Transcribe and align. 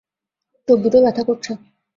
চোখদুটো 0.67 0.97
ব্যথা 1.05 1.23
করছে! 1.27 1.51